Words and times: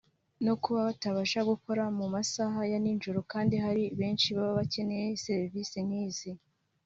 no 0.45 0.53
kuba 0.61 0.79
batabasha 0.89 1.39
gukora 1.51 1.83
mu 1.97 2.05
masaha 2.15 2.59
ya 2.71 2.79
nijoro 2.83 3.19
kandi 3.31 3.55
hari 3.65 3.83
benshi 3.99 4.27
baba 4.35 4.57
bakeneye 4.59 5.07
serivise 5.25 5.77
nk’izi 5.87 6.31